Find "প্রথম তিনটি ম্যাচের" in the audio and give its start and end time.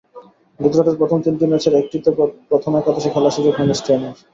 1.01-1.73